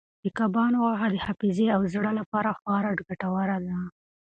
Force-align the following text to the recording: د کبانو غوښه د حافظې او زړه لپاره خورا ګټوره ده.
د 0.23 0.25
کبانو 0.37 0.77
غوښه 0.83 1.07
د 1.11 1.15
حافظې 1.25 1.67
او 1.75 1.81
زړه 1.93 2.11
لپاره 2.19 2.49
خورا 2.59 2.91
ګټوره 2.99 3.57
ده. 3.65 3.77